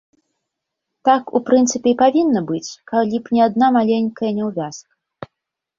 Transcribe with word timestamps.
Так, 1.09 1.23
у 1.39 1.41
прынцыпе, 1.49 1.87
і 1.93 1.99
павінна 2.03 2.41
быць, 2.53 2.71
калі 2.93 3.15
б 3.27 3.39
не 3.39 3.45
адна 3.49 3.65
маленькая 3.81 4.31
няўвязка. 4.41 4.93